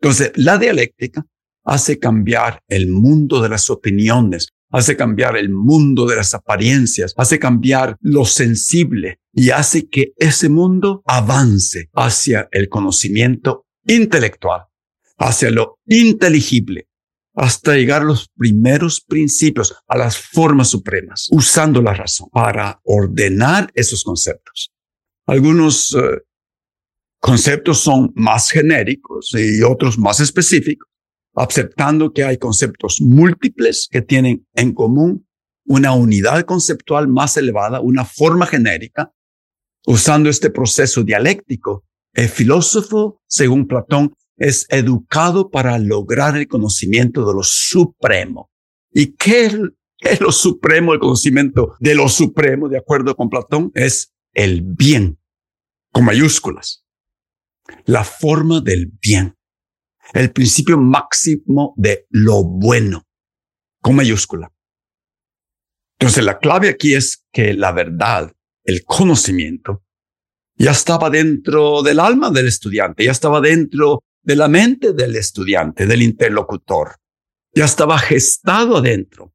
Entonces, 0.00 0.32
la 0.34 0.58
dialéctica 0.58 1.26
hace 1.64 1.98
cambiar 1.98 2.62
el 2.68 2.88
mundo 2.88 3.40
de 3.40 3.48
las 3.48 3.70
opiniones 3.70 4.48
hace 4.74 4.96
cambiar 4.96 5.36
el 5.36 5.50
mundo 5.50 6.04
de 6.04 6.16
las 6.16 6.34
apariencias, 6.34 7.14
hace 7.16 7.38
cambiar 7.38 7.96
lo 8.00 8.24
sensible 8.24 9.20
y 9.32 9.50
hace 9.50 9.88
que 9.88 10.12
ese 10.16 10.48
mundo 10.48 11.02
avance 11.06 11.90
hacia 11.94 12.48
el 12.50 12.68
conocimiento 12.68 13.66
intelectual, 13.86 14.62
hacia 15.16 15.52
lo 15.52 15.78
inteligible, 15.86 16.88
hasta 17.34 17.76
llegar 17.76 18.02
a 18.02 18.06
los 18.06 18.28
primeros 18.36 19.00
principios, 19.00 19.76
a 19.86 19.96
las 19.96 20.18
formas 20.18 20.70
supremas, 20.70 21.28
usando 21.30 21.80
la 21.80 21.94
razón 21.94 22.28
para 22.32 22.80
ordenar 22.82 23.70
esos 23.76 24.02
conceptos. 24.02 24.72
Algunos 25.26 25.94
eh, 25.94 26.22
conceptos 27.20 27.78
son 27.78 28.10
más 28.16 28.50
genéricos 28.50 29.30
y 29.34 29.62
otros 29.62 29.96
más 29.98 30.18
específicos 30.18 30.88
aceptando 31.34 32.12
que 32.12 32.24
hay 32.24 32.38
conceptos 32.38 33.00
múltiples 33.00 33.88
que 33.90 34.02
tienen 34.02 34.46
en 34.54 34.72
común 34.72 35.26
una 35.66 35.92
unidad 35.92 36.44
conceptual 36.44 37.08
más 37.08 37.36
elevada, 37.36 37.80
una 37.80 38.04
forma 38.04 38.46
genérica, 38.46 39.12
usando 39.86 40.28
este 40.28 40.50
proceso 40.50 41.02
dialéctico. 41.02 41.84
El 42.12 42.28
filósofo, 42.28 43.22
según 43.26 43.66
Platón, 43.66 44.14
es 44.36 44.66
educado 44.68 45.50
para 45.50 45.78
lograr 45.78 46.36
el 46.36 46.48
conocimiento 46.48 47.26
de 47.26 47.34
lo 47.34 47.42
supremo. 47.42 48.50
¿Y 48.92 49.14
qué 49.14 49.46
es 50.00 50.20
lo 50.20 50.32
supremo, 50.32 50.92
el 50.92 51.00
conocimiento 51.00 51.74
de 51.80 51.94
lo 51.94 52.08
supremo, 52.08 52.68
de 52.68 52.78
acuerdo 52.78 53.16
con 53.16 53.30
Platón? 53.30 53.72
Es 53.74 54.12
el 54.32 54.62
bien, 54.62 55.18
con 55.92 56.04
mayúsculas. 56.04 56.84
La 57.86 58.04
forma 58.04 58.60
del 58.60 58.92
bien 59.00 59.34
el 60.12 60.32
principio 60.32 60.78
máximo 60.78 61.74
de 61.76 62.06
lo 62.10 62.44
bueno, 62.44 63.06
con 63.80 63.96
mayúscula. 63.96 64.52
Entonces 65.98 66.24
la 66.24 66.38
clave 66.38 66.68
aquí 66.68 66.94
es 66.94 67.24
que 67.32 67.54
la 67.54 67.72
verdad, 67.72 68.32
el 68.64 68.84
conocimiento, 68.84 69.84
ya 70.56 70.70
estaba 70.70 71.10
dentro 71.10 71.82
del 71.82 72.00
alma 72.00 72.30
del 72.30 72.46
estudiante, 72.46 73.04
ya 73.04 73.12
estaba 73.12 73.40
dentro 73.40 74.02
de 74.22 74.36
la 74.36 74.48
mente 74.48 74.92
del 74.92 75.16
estudiante, 75.16 75.86
del 75.86 76.02
interlocutor, 76.02 76.96
ya 77.54 77.64
estaba 77.64 77.98
gestado 77.98 78.76
adentro. 78.76 79.32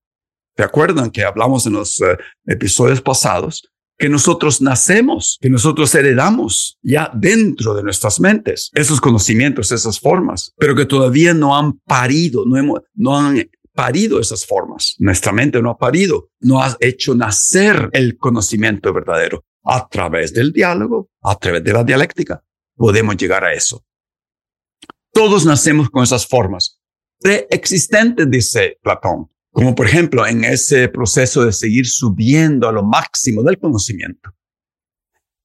¿Se 0.56 0.64
acuerdan 0.64 1.12
que 1.12 1.24
hablamos 1.24 1.66
en 1.66 1.74
los 1.74 2.02
eh, 2.02 2.18
episodios 2.46 3.02
pasados 3.02 3.72
que 4.00 4.08
nosotros 4.08 4.62
nacemos, 4.62 5.38
que 5.42 5.50
nosotros 5.50 5.94
heredamos 5.94 6.80
ya 6.82 7.12
dentro 7.14 7.76
de 7.76 7.84
nuestras 7.84 8.22
mentes, 8.22 8.72
esos 8.74 9.02
conocimientos, 9.02 9.74
esas 9.74 10.00
formas, 10.00 10.54
pero 10.58 10.74
que 10.74 10.86
todavía 10.86 11.34
no 11.34 11.58
han 11.58 11.80
parido, 11.80 12.46
no, 12.46 12.58
hemos, 12.58 12.80
no 12.96 13.18
han 13.18 13.50
parido 13.74 14.22
esas 14.22 14.46
formas. 14.46 14.96
Nuestra 15.00 15.34
mente 15.34 15.62
no 15.62 15.72
ha 15.72 15.78
parido, 15.78 16.30
no 16.40 16.64
ha 16.64 16.78
hecho 16.80 17.14
nacer 17.14 17.90
el 17.92 18.18
conocimiento 18.18 18.94
verdadero. 18.94 19.44
A 19.66 19.90
través 19.90 20.34
del 20.34 20.54
diálogo, 20.54 21.10
a 21.22 21.38
través 21.38 21.62
de 21.62 21.74
la 21.74 21.84
dialéctica, 21.84 22.42
podemos 22.76 23.18
llegar 23.18 23.44
a 23.44 23.54
eso. 23.54 23.86
Todos 25.12 25.46
nacemos 25.46 25.90
con 25.90 26.04
esas 26.04 26.26
formas 26.26 26.80
preexistentes, 27.20 28.32
dice 28.32 28.78
Platón 28.82 29.30
como 29.52 29.76
por 29.76 29.88
ejemplo 29.88 30.26
en 30.28 30.44
ese 30.44 30.90
proceso 30.90 31.46
de 31.46 31.52
seguir 31.52 31.88
subiendo 31.88 32.68
a 32.68 32.72
lo 32.72 32.84
máximo 32.84 33.44
del 33.44 33.58
conocimiento. 33.58 34.32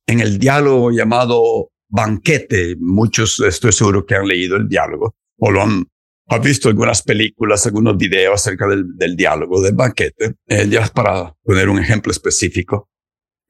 En 0.06 0.20
el 0.20 0.38
diálogo 0.38 0.90
llamado 0.90 1.70
banquete, 1.88 2.76
muchos 2.78 3.40
estoy 3.40 3.72
seguro 3.72 4.04
que 4.04 4.14
han 4.14 4.26
leído 4.26 4.56
el 4.56 4.68
diálogo 4.68 5.14
o 5.38 5.50
lo 5.50 5.62
han, 5.62 5.86
visto 6.42 6.68
algunas 6.68 7.02
películas, 7.02 7.66
algunos 7.66 7.96
videos 7.96 8.34
acerca 8.34 8.66
del, 8.66 9.16
diálogo, 9.16 9.62
del 9.62 9.74
banquete. 9.74 10.34
Eh, 10.46 10.68
ya 10.68 10.86
para 10.88 11.34
poner 11.42 11.68
un 11.68 11.78
ejemplo 11.78 12.10
específico, 12.10 12.88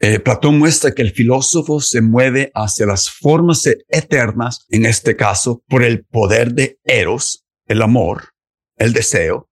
eh, 0.01 0.19
Platón 0.19 0.59
muestra 0.59 0.93
que 0.93 1.03
el 1.03 1.13
filósofo 1.13 1.81
se 1.81 2.03
mueve 2.03 2.51
hacia 2.55 2.85
las 2.85 3.11
formas 3.11 3.65
eternas, 3.89 4.67
en 4.69 4.87
este 4.87 5.17
caso, 5.17 5.63
por 5.69 5.83
el 5.83 6.05
poder 6.05 6.53
de 6.53 6.79
Eros, 6.85 7.45
el 7.67 7.81
amor, 7.81 8.31
el 8.77 8.93
deseo, 8.93 9.49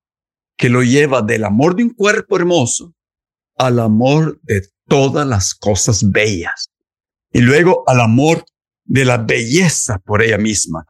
que 0.57 0.69
lo 0.69 0.83
lleva 0.83 1.23
del 1.23 1.45
amor 1.45 1.77
de 1.77 1.85
un 1.85 1.91
cuerpo 1.91 2.37
hermoso 2.37 2.95
al 3.57 3.79
amor 3.79 4.41
de 4.43 4.69
todas 4.87 5.27
las 5.27 5.55
cosas 5.55 6.11
bellas. 6.11 6.71
Y 7.33 7.41
luego 7.41 7.85
al 7.87 8.01
amor 8.01 8.45
de 8.85 9.05
la 9.05 9.19
belleza 9.19 9.99
por 9.99 10.23
ella 10.23 10.39
misma, 10.39 10.87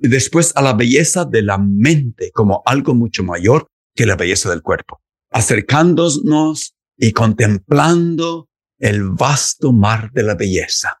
después 0.00 0.52
a 0.56 0.62
la 0.62 0.72
belleza 0.72 1.24
de 1.24 1.42
la 1.42 1.58
mente 1.58 2.30
como 2.32 2.62
algo 2.66 2.94
mucho 2.94 3.22
mayor 3.22 3.68
que 3.94 4.06
la 4.06 4.16
belleza 4.16 4.50
del 4.50 4.62
cuerpo, 4.62 5.00
acercándonos 5.30 6.74
y 6.96 7.12
contemplando 7.12 8.48
el 8.78 9.10
vasto 9.10 9.72
mar 9.72 10.10
de 10.12 10.22
la 10.22 10.34
belleza. 10.34 11.00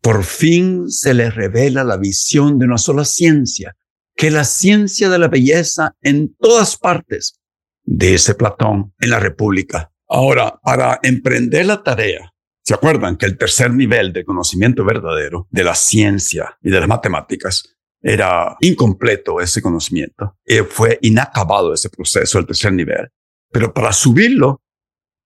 Por 0.00 0.24
fin 0.24 0.90
se 0.90 1.14
le 1.14 1.30
revela 1.30 1.84
la 1.84 1.96
visión 1.96 2.58
de 2.58 2.66
una 2.66 2.78
sola 2.78 3.04
ciencia, 3.04 3.76
que 4.18 4.32
la 4.32 4.42
ciencia 4.42 5.08
de 5.08 5.18
la 5.20 5.28
belleza 5.28 5.94
en 6.02 6.34
todas 6.40 6.76
partes, 6.76 7.40
dice 7.84 8.34
Platón 8.34 8.92
en 8.98 9.10
la 9.10 9.20
República. 9.20 9.92
Ahora, 10.08 10.58
para 10.60 10.98
emprender 11.04 11.66
la 11.66 11.84
tarea, 11.84 12.34
¿se 12.64 12.74
acuerdan 12.74 13.16
que 13.16 13.26
el 13.26 13.38
tercer 13.38 13.72
nivel 13.72 14.12
de 14.12 14.24
conocimiento 14.24 14.84
verdadero 14.84 15.46
de 15.52 15.62
la 15.62 15.76
ciencia 15.76 16.58
y 16.60 16.70
de 16.70 16.80
las 16.80 16.88
matemáticas 16.88 17.76
era 18.02 18.56
incompleto 18.58 19.40
ese 19.40 19.62
conocimiento? 19.62 20.36
Y 20.44 20.58
fue 20.68 20.98
inacabado 21.02 21.72
ese 21.72 21.88
proceso, 21.88 22.40
el 22.40 22.46
tercer 22.46 22.72
nivel. 22.72 23.10
Pero 23.52 23.72
para 23.72 23.92
subirlo, 23.92 24.62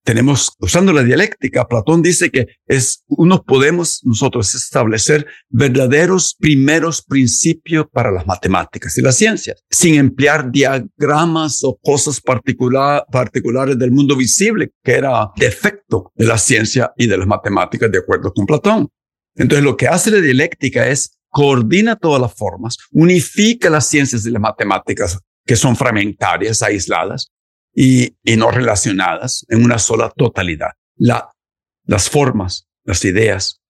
tenemos, 0.05 0.53
usando 0.59 0.93
la 0.93 1.05
dialéctica, 1.05 1.67
Platón 1.67 2.03
dice 2.03 2.31
que 2.31 2.47
es, 2.67 3.05
uno 3.07 3.43
podemos 3.43 4.01
nosotros 4.05 4.55
establecer 4.55 5.27
verdaderos 5.49 6.35
primeros 6.39 7.03
principios 7.03 7.87
para 7.93 8.11
las 8.11 8.27
matemáticas 8.27 8.97
y 8.99 9.03
las 9.03 9.17
ciencias, 9.17 9.63
sin 9.71 9.95
emplear 9.95 10.51
diagramas 10.51 11.63
o 11.63 11.79
cosas 11.83 12.21
particular, 12.21 13.05
particulares 13.11 13.79
del 13.79 13.93
mundo 13.93 14.17
visible, 14.17 14.73
que 14.83 14.93
era 14.93 15.31
defecto 15.37 16.11
de 16.15 16.27
la 16.27 16.39
ciencia 16.39 16.93
y 16.97 17.07
de 17.07 17.19
las 17.19 17.27
matemáticas, 17.27 17.91
de 17.91 17.99
acuerdo 17.99 18.33
con 18.33 18.47
Platón. 18.47 18.89
Entonces, 19.35 19.65
lo 19.65 19.77
que 19.77 19.89
hace 19.89 20.11
la 20.11 20.21
dialéctica 20.21 20.89
es 20.89 21.19
coordina 21.29 21.97
todas 21.97 22.21
las 22.21 22.35
formas, 22.35 22.77
unifica 22.91 23.71
las 23.71 23.87
ciencias 23.87 24.27
y 24.27 24.31
las 24.31 24.43
matemáticas 24.43 25.19
que 25.47 25.57
son 25.57 25.77
fragmentarias, 25.77 26.63
aisladas, 26.63 27.29
y, 27.75 28.17
no 28.37 28.51
relacionadas 28.51 29.45
en 29.49 29.65
una 29.65 29.79
sola 29.79 30.13
totalidad. 30.17 30.71
La, 30.97 31.31
las 31.85 32.09
formas, 32.09 32.69
las 32.85 33.05
ideas 33.05 33.61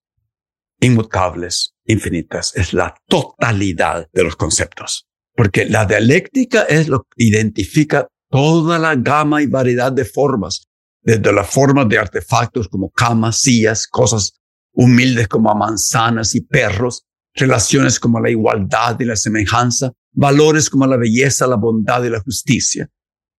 inmutables, 0.80 1.74
infinitas, 1.84 2.54
es 2.56 2.72
la 2.72 2.94
totalidad 3.06 4.08
de 4.12 4.24
los 4.24 4.36
conceptos. 4.36 5.06
Porque 5.34 5.64
la 5.66 5.86
dialéctica 5.86 6.62
es 6.62 6.88
lo 6.88 7.04
que 7.04 7.24
identifica 7.24 8.08
toda 8.28 8.78
la 8.78 8.96
gama 8.96 9.42
y 9.42 9.46
variedad 9.46 9.92
de 9.92 10.04
formas, 10.04 10.66
desde 11.02 11.32
las 11.32 11.48
formas 11.48 11.88
de 11.88 11.98
artefactos 11.98 12.68
como 12.68 12.90
camas, 12.90 13.40
sillas, 13.40 13.86
cosas 13.86 14.34
humildes 14.72 15.28
como 15.28 15.54
manzanas 15.54 16.34
y 16.34 16.40
perros, 16.40 17.04
relaciones 17.34 18.00
como 18.00 18.20
la 18.20 18.30
igualdad 18.30 18.98
y 19.00 19.04
la 19.04 19.16
semejanza, 19.16 19.92
valores 20.12 20.68
como 20.68 20.86
la 20.86 20.96
belleza, 20.96 21.46
la 21.46 21.56
bondad 21.56 22.02
y 22.04 22.10
la 22.10 22.20
justicia, 22.20 22.88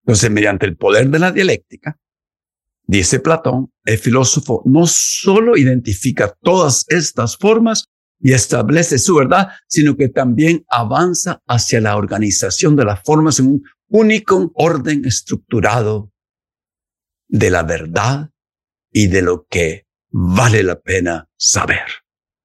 entonces, 0.04 0.30
mediante 0.30 0.66
el 0.66 0.76
poder 0.76 1.08
de 1.08 1.18
la 1.18 1.32
dialéctica, 1.32 1.98
dice 2.86 3.20
Platón, 3.20 3.72
el 3.84 3.96
filósofo 3.96 4.62
no 4.66 4.86
solo 4.86 5.56
identifica 5.56 6.36
todas 6.42 6.84
estas 6.88 7.38
formas 7.38 7.86
y 8.20 8.34
establece 8.34 8.98
su 8.98 9.14
verdad, 9.14 9.48
sino 9.66 9.96
que 9.96 10.10
también 10.10 10.62
avanza 10.68 11.40
hacia 11.46 11.80
la 11.80 11.96
organización 11.96 12.76
de 12.76 12.84
las 12.84 13.00
formas 13.02 13.40
en 13.40 13.46
un 13.46 13.62
único 13.88 14.52
orden 14.56 15.06
estructurado 15.06 16.12
de 17.26 17.50
la 17.50 17.62
verdad 17.62 18.28
y 18.92 19.06
de 19.06 19.22
lo 19.22 19.46
que 19.48 19.86
vale 20.10 20.62
la 20.62 20.80
pena 20.80 21.30
saber, 21.34 21.86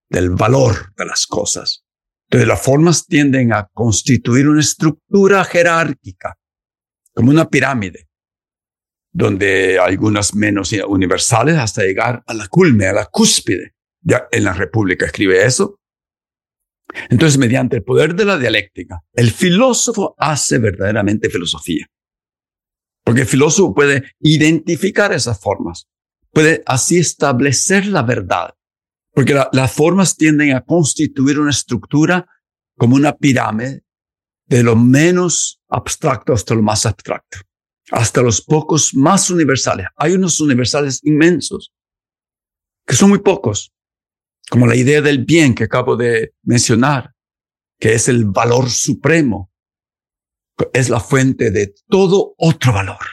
del 0.10 0.30
valor 0.30 0.94
de 0.96 1.06
las 1.06 1.28
cosas. 1.28 1.84
Entonces 2.30 2.48
las 2.48 2.62
formas 2.62 3.06
tienden 3.06 3.52
a 3.52 3.68
constituir 3.74 4.48
una 4.48 4.62
estructura 4.62 5.44
jerárquica 5.44 6.39
como 7.20 7.32
una 7.32 7.50
pirámide, 7.50 8.08
donde 9.12 9.78
algunas 9.78 10.34
menos 10.34 10.72
universales 10.88 11.58
hasta 11.58 11.82
llegar 11.82 12.24
a 12.26 12.34
la 12.34 12.48
culme, 12.48 12.88
a 12.88 12.94
la 12.94 13.08
cúspide. 13.08 13.74
Ya 14.00 14.30
en 14.32 14.46
la 14.46 14.54
República 14.54 15.06
escribe 15.06 15.46
eso. 15.46 15.82
Entonces, 17.10 17.38
mediante 17.38 17.76
el 17.76 17.84
poder 17.84 18.16
de 18.16 18.24
la 18.24 18.38
dialéctica, 18.38 19.02
el 19.12 19.32
filósofo 19.32 20.16
hace 20.18 20.60
verdaderamente 20.60 21.30
filosofía. 21.30 21.88
Porque 23.04 23.24
el 23.24 23.28
filósofo 23.28 23.76
puede 23.76 24.14
identificar 24.22 25.12
esas 25.12 25.42
formas, 25.42 25.90
puede 26.32 26.64
así 26.66 27.00
establecer 27.00 27.86
la 27.88 28.04
verdad. 28.04 28.54
Porque 29.14 29.38
las 29.52 29.74
formas 29.74 30.16
tienden 30.16 30.56
a 30.56 30.62
constituir 30.62 31.38
una 31.38 31.52
estructura 31.52 32.26
como 32.78 32.96
una 32.96 33.18
pirámide 33.18 33.84
de 34.50 34.64
lo 34.64 34.76
menos 34.76 35.62
abstracto 35.70 36.34
hasta 36.34 36.56
lo 36.56 36.64
más 36.64 36.86
abstracto, 36.86 37.38
hasta 37.92 38.22
los 38.22 38.42
pocos 38.42 38.96
más 38.96 39.30
universales. 39.30 39.86
Hay 39.96 40.14
unos 40.14 40.42
universales 40.42 41.00
inmensos, 41.04 41.72
que 42.86 42.96
son 42.96 43.10
muy 43.10 43.20
pocos, 43.20 43.72
como 44.50 44.66
la 44.66 44.76
idea 44.76 45.02
del 45.02 45.24
bien 45.24 45.54
que 45.54 45.66
acabo 45.66 45.96
de 45.96 46.34
mencionar, 46.42 47.14
que 47.80 47.94
es 47.94 48.10
el 48.10 48.26
valor 48.26 48.72
supremo, 48.72 49.52
es 50.74 50.90
la 50.90 51.00
fuente 51.00 51.52
de 51.52 51.76
todo 51.88 52.34
otro 52.38 52.74
valor. 52.74 53.06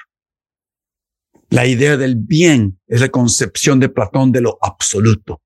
La 1.51 1.67
idea 1.67 1.99
del 1.99 2.17
bien 2.17 2.81
es 2.87 3.03
la 3.03 3.11
concepción 3.11 3.79
de 3.79 3.91
Platón 3.91 4.33
de 4.33 4.41
lo 4.41 4.59
absoluto, 4.63 5.43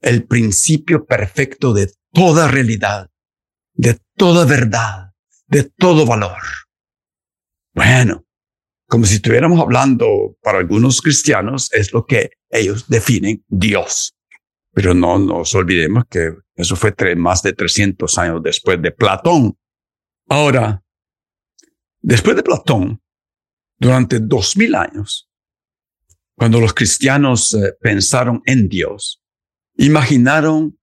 el 0.00 0.26
principio 0.26 1.06
perfecto 1.06 1.72
de 1.72 1.92
toda 2.12 2.48
realidad, 2.48 3.08
de 3.72 3.98
toda 4.16 4.44
verdad, 4.44 5.11
de 5.52 5.64
todo 5.64 6.06
valor. 6.06 6.38
Bueno, 7.74 8.24
como 8.88 9.04
si 9.04 9.16
estuviéramos 9.16 9.60
hablando 9.60 10.34
para 10.42 10.58
algunos 10.58 11.02
cristianos, 11.02 11.70
es 11.74 11.92
lo 11.92 12.06
que 12.06 12.30
ellos 12.48 12.88
definen 12.88 13.44
Dios. 13.48 14.16
Pero 14.72 14.94
no 14.94 15.18
nos 15.18 15.54
olvidemos 15.54 16.04
que 16.08 16.32
eso 16.54 16.74
fue 16.74 16.94
más 17.16 17.42
de 17.42 17.52
300 17.52 18.16
años 18.16 18.42
después 18.42 18.80
de 18.80 18.92
Platón. 18.92 19.58
Ahora, 20.30 20.82
después 22.00 22.34
de 22.34 22.42
Platón, 22.42 23.02
durante 23.78 24.20
2000 24.20 24.74
años, 24.74 25.28
cuando 26.34 26.60
los 26.60 26.72
cristianos 26.72 27.52
eh, 27.52 27.74
pensaron 27.78 28.40
en 28.46 28.70
Dios, 28.70 29.22
imaginaron 29.76 30.78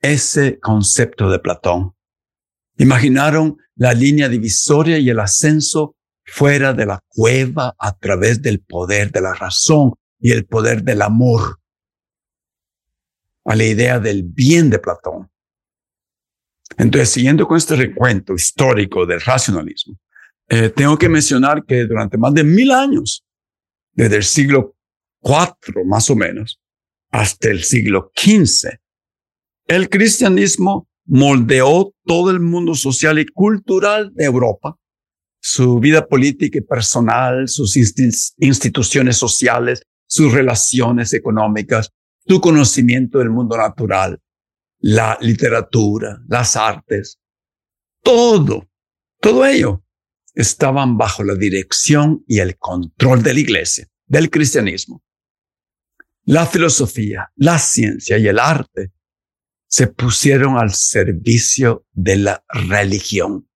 ese 0.00 0.60
concepto 0.60 1.28
de 1.28 1.40
Platón. 1.40 1.96
Imaginaron 2.78 3.58
la 3.76 3.92
línea 3.92 4.28
divisoria 4.28 4.98
y 4.98 5.10
el 5.10 5.20
ascenso 5.20 5.96
fuera 6.24 6.72
de 6.72 6.86
la 6.86 7.02
cueva 7.08 7.74
a 7.78 7.96
través 7.96 8.40
del 8.42 8.60
poder 8.60 9.10
de 9.12 9.20
la 9.20 9.34
razón 9.34 9.94
y 10.18 10.32
el 10.32 10.46
poder 10.46 10.82
del 10.82 11.02
amor 11.02 11.58
a 13.44 13.56
la 13.56 13.64
idea 13.64 13.98
del 13.98 14.22
bien 14.22 14.70
de 14.70 14.78
Platón. 14.78 15.28
Entonces, 16.78 17.10
siguiendo 17.10 17.46
con 17.46 17.56
este 17.56 17.76
recuento 17.76 18.34
histórico 18.34 19.04
del 19.04 19.20
racionalismo, 19.20 19.98
eh, 20.48 20.70
tengo 20.70 20.96
que 20.96 21.08
mencionar 21.08 21.64
que 21.64 21.84
durante 21.84 22.16
más 22.16 22.32
de 22.34 22.44
mil 22.44 22.70
años, 22.70 23.24
desde 23.92 24.16
el 24.16 24.24
siglo 24.24 24.76
IV 25.22 25.84
más 25.84 26.08
o 26.10 26.16
menos, 26.16 26.60
hasta 27.10 27.50
el 27.50 27.62
siglo 27.62 28.12
XV, 28.16 28.78
el 29.66 29.88
cristianismo 29.88 30.88
moldeó 31.06 31.94
todo 32.04 32.30
el 32.30 32.40
mundo 32.40 32.74
social 32.74 33.18
y 33.18 33.26
cultural 33.26 34.12
de 34.14 34.24
Europa, 34.24 34.76
su 35.40 35.80
vida 35.80 36.06
política 36.06 36.58
y 36.58 36.62
personal, 36.62 37.48
sus 37.48 37.76
instituciones 37.76 39.16
sociales, 39.16 39.82
sus 40.06 40.32
relaciones 40.32 41.12
económicas, 41.12 41.90
su 42.26 42.40
conocimiento 42.40 43.18
del 43.18 43.30
mundo 43.30 43.56
natural, 43.56 44.20
la 44.78 45.18
literatura, 45.20 46.20
las 46.28 46.56
artes, 46.56 47.18
todo, 48.02 48.68
todo 49.20 49.46
ello 49.46 49.82
estaban 50.34 50.96
bajo 50.96 51.24
la 51.24 51.34
dirección 51.34 52.24
y 52.26 52.38
el 52.38 52.56
control 52.56 53.22
de 53.22 53.34
la 53.34 53.40
iglesia, 53.40 53.88
del 54.06 54.30
cristianismo. 54.30 55.02
La 56.24 56.46
filosofía, 56.46 57.32
la 57.36 57.58
ciencia 57.58 58.16
y 58.18 58.28
el 58.28 58.38
arte 58.38 58.92
se 59.72 59.86
pusieron 59.86 60.58
al 60.58 60.74
servicio 60.74 61.86
de 61.92 62.16
la 62.16 62.44
religión. 62.68 63.48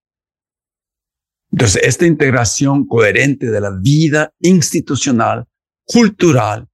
Entonces, 1.53 1.83
esta 1.85 2.07
integración 2.07 2.87
coherente 2.87 3.51
de 3.51 3.61
la 3.61 3.71
vida 3.79 4.33
institucional, 4.41 5.47
cultural 5.85 6.67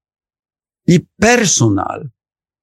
y 0.86 1.00
personal 1.00 2.12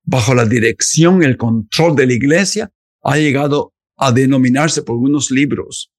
bajo 0.04 0.34
la 0.34 0.46
dirección 0.46 1.22
y 1.22 1.26
el 1.26 1.36
control 1.36 1.98
de 1.98 2.08
la 2.08 2.14
iglesia 2.14 2.72
ha 3.04 3.18
llegado 3.18 3.74
a 3.98 4.14
denominarse 4.14 4.82
por 4.82 4.96
algunos 4.96 5.32
libros 5.32 5.92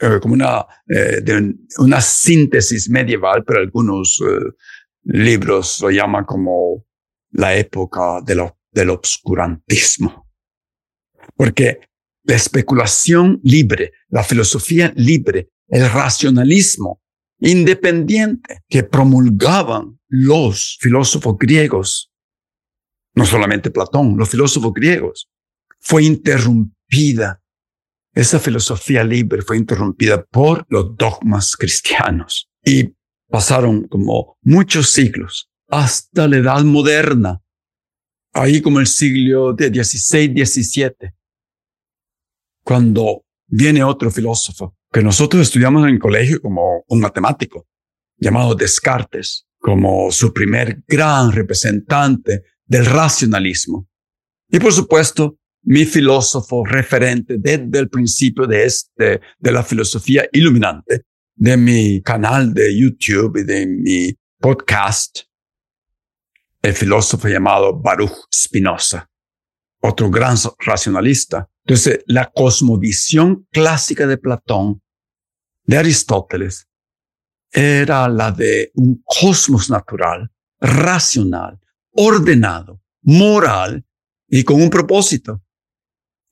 eh, 0.00 0.18
como 0.20 0.34
una, 0.34 0.66
eh, 0.88 1.22
una 1.78 2.00
síntesis 2.00 2.90
medieval, 2.90 3.44
pero 3.44 3.60
algunos 3.60 4.20
eh, 4.28 4.50
libros 5.04 5.80
lo 5.82 5.90
llaman 5.90 6.24
como 6.24 6.84
la 7.30 7.56
época 7.56 8.20
de 8.26 8.34
la 8.34 8.56
del 8.76 8.90
obscurantismo. 8.90 10.28
Porque 11.34 11.80
la 12.24 12.36
especulación 12.36 13.40
libre, 13.42 13.92
la 14.08 14.22
filosofía 14.22 14.92
libre, 14.96 15.48
el 15.68 15.90
racionalismo 15.90 17.02
independiente 17.40 18.62
que 18.68 18.82
promulgaban 18.82 19.98
los 20.08 20.76
filósofos 20.80 21.36
griegos, 21.38 22.12
no 23.14 23.24
solamente 23.24 23.70
Platón, 23.70 24.16
los 24.16 24.28
filósofos 24.28 24.72
griegos, 24.74 25.30
fue 25.80 26.04
interrumpida. 26.04 27.42
Esa 28.14 28.38
filosofía 28.38 29.04
libre 29.04 29.42
fue 29.42 29.56
interrumpida 29.56 30.24
por 30.24 30.66
los 30.68 30.96
dogmas 30.96 31.56
cristianos 31.56 32.50
y 32.64 32.94
pasaron 33.28 33.88
como 33.88 34.36
muchos 34.42 34.90
siglos 34.90 35.50
hasta 35.68 36.28
la 36.28 36.36
edad 36.36 36.64
moderna, 36.64 37.40
ahí 38.36 38.60
como 38.60 38.80
el 38.80 38.86
siglo 38.86 39.52
16, 39.54 40.34
17, 40.34 41.14
cuando 42.62 43.24
viene 43.46 43.82
otro 43.82 44.10
filósofo 44.10 44.76
que 44.92 45.02
nosotros 45.02 45.42
estudiamos 45.42 45.88
en 45.88 45.98
colegio 45.98 46.40
como 46.40 46.84
un 46.88 47.00
matemático 47.00 47.66
llamado 48.18 48.54
Descartes, 48.54 49.46
como 49.58 50.10
su 50.10 50.32
primer 50.32 50.82
gran 50.86 51.32
representante 51.32 52.42
del 52.64 52.86
racionalismo. 52.86 53.88
Y 54.50 54.58
por 54.58 54.72
supuesto, 54.72 55.38
mi 55.62 55.84
filósofo 55.84 56.64
referente 56.64 57.36
desde 57.38 57.78
el 57.78 57.88
principio 57.88 58.46
de 58.46 58.64
este, 58.64 59.20
de 59.38 59.52
la 59.52 59.62
filosofía 59.62 60.28
iluminante, 60.32 61.02
de 61.34 61.56
mi 61.56 62.00
canal 62.02 62.54
de 62.54 62.78
YouTube 62.78 63.38
y 63.38 63.44
de 63.44 63.66
mi 63.66 64.14
podcast, 64.38 65.20
el 66.66 66.74
filósofo 66.74 67.28
llamado 67.28 67.78
Baruch 67.78 68.26
Spinoza, 68.34 69.08
otro 69.80 70.10
gran 70.10 70.36
racionalista. 70.58 71.48
Entonces, 71.64 72.00
la 72.06 72.28
cosmovisión 72.34 73.46
clásica 73.52 74.04
de 74.04 74.18
Platón, 74.18 74.82
de 75.64 75.78
Aristóteles, 75.78 76.66
era 77.52 78.08
la 78.08 78.32
de 78.32 78.72
un 78.74 79.00
cosmos 79.04 79.70
natural, 79.70 80.28
racional, 80.58 81.60
ordenado, 81.92 82.82
moral 83.02 83.84
y 84.28 84.42
con 84.42 84.60
un 84.60 84.68
propósito 84.68 85.42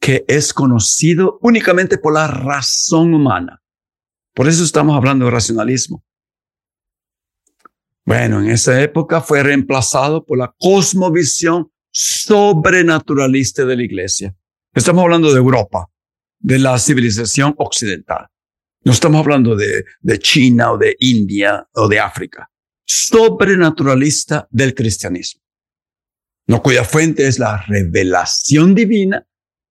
que 0.01 0.25
es 0.27 0.53
conocido 0.53 1.39
únicamente 1.43 1.97
por 1.97 2.13
la 2.13 2.27
razón 2.27 3.15
humana. 3.15 3.63
Por 4.35 4.49
eso 4.49 4.65
estamos 4.65 4.97
hablando 4.97 5.27
de 5.27 5.31
racionalismo. 5.31 6.05
Bueno, 8.07 8.41
en 8.41 8.51
esa 8.51 8.83
época 8.83 9.23
fue 9.23 9.43
reemplazado 9.43 10.25
por 10.27 10.37
la 10.37 10.55
cosmovisión 10.59 11.71
sobrenaturalista 11.91 13.65
de 13.65 13.77
la 13.77 13.83
iglesia. 13.83 14.37
Estamos 14.75 15.05
hablando 15.05 15.33
de 15.33 15.39
Europa, 15.39 15.89
de 16.39 16.59
la 16.59 16.79
civilización 16.79 17.55
occidental. 17.57 18.27
No 18.85 18.93
estamos 18.93 19.21
hablando 19.21 19.57
de, 19.57 19.85
China 20.19 20.73
o 20.73 20.79
de 20.79 20.97
India 21.01 21.67
o 21.73 21.89
de 21.89 21.99
África. 21.99 22.51
Sobrenaturalista 22.85 24.47
del 24.51 24.75
cristianismo. 24.75 25.41
No 26.47 26.63
cuya 26.63 26.85
fuente 26.85 27.27
es 27.27 27.39
la 27.39 27.65
revelación 27.67 28.75
divina 28.75 29.27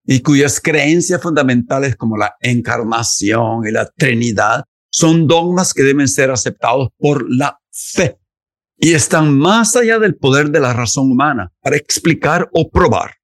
y 0.08 0.22
cuyas 0.22 0.60
creencias 0.60 1.22
fundamentales 1.22 1.96
como 1.96 2.17
la 2.17 2.36
encarnación 2.41 3.67
y 3.67 3.72
la 3.72 3.88
Trinidad 3.96 4.63
son 4.89 5.28
dogmas 5.28 5.72
que 5.76 5.84
deben 5.84 6.08
ser 6.08 6.32
aceptados 6.32 6.89
por 6.98 7.24
la 7.30 7.60
fe 7.69 8.23
y 8.78 8.94
están 8.94 9.38
más 9.38 9.76
allá 9.76 10.00
del 10.00 10.16
poder 10.16 10.50
de 10.50 10.60
la 10.60 10.74
razón 10.74 11.12
humana 11.12 11.52
para 11.62 11.78
explicar 11.78 12.50
o 12.54 12.70
probar. 12.70 13.16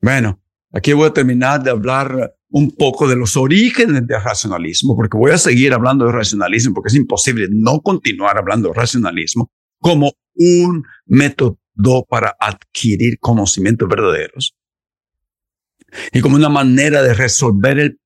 Bueno, 0.00 0.40
aquí 0.72 0.92
voy 0.92 1.08
a 1.08 1.12
terminar 1.12 1.62
de 1.62 1.70
hablar 1.70 2.34
un 2.48 2.70
poco 2.70 3.06
de 3.08 3.16
los 3.16 3.36
orígenes 3.36 4.06
del 4.06 4.22
racionalismo, 4.22 4.96
porque 4.96 5.16
voy 5.16 5.32
a 5.32 5.38
seguir 5.38 5.72
hablando 5.72 6.06
de 6.06 6.12
racionalismo, 6.12 6.74
porque 6.74 6.88
es 6.88 6.94
imposible 6.94 7.48
no 7.50 7.80
continuar 7.80 8.38
hablando 8.38 8.68
de 8.68 8.74
racionalismo 8.74 9.50
como 9.78 10.12
un 10.34 10.84
método 11.06 11.58
para 12.08 12.34
adquirir 12.40 13.18
conocimientos 13.20 13.88
verdaderos 13.88 14.55
y 16.12 16.20
como 16.20 16.36
una 16.36 16.48
manera 16.48 17.02
de 17.02 17.14
resolver 17.14 17.78
el, 17.78 17.98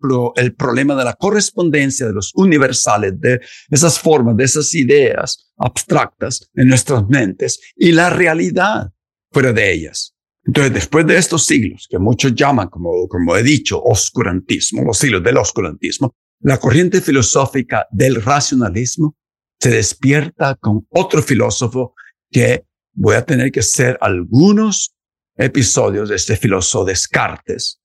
problema 0.54 0.94
de 0.94 1.04
la 1.04 1.14
correspondencia 1.14 2.06
de 2.06 2.12
los 2.12 2.32
universales, 2.34 3.18
de 3.20 3.40
esas 3.70 3.98
formas, 3.98 4.36
de 4.36 4.44
esas 4.44 4.74
ideas 4.74 5.50
abstractas 5.56 6.48
en 6.54 6.68
nuestras 6.68 7.08
mentes 7.08 7.60
y 7.76 7.92
la 7.92 8.10
realidad 8.10 8.92
fuera 9.32 9.52
de 9.52 9.72
ellas. 9.72 10.14
Entonces, 10.44 10.72
después 10.72 11.06
de 11.06 11.18
estos 11.18 11.44
siglos, 11.44 11.86
que 11.88 11.98
muchos 11.98 12.34
llaman, 12.34 12.68
como, 12.68 13.06
como 13.08 13.36
he 13.36 13.42
dicho, 13.42 13.82
oscurantismo, 13.82 14.82
los 14.82 14.98
siglos 14.98 15.22
del 15.22 15.36
oscurantismo, 15.36 16.14
la 16.40 16.58
corriente 16.58 17.00
filosófica 17.00 17.86
del 17.90 18.22
racionalismo 18.22 19.16
se 19.60 19.70
despierta 19.70 20.54
con 20.54 20.86
otro 20.88 21.22
filósofo 21.22 21.94
que 22.30 22.64
voy 22.94 23.16
a 23.16 23.24
tener 23.24 23.52
que 23.52 23.60
hacer 23.60 23.98
algunos 24.00 24.94
episodios 25.40 26.08
de 26.08 26.16
este 26.16 26.36
filósofo 26.36 26.84
Descartes, 26.84 27.80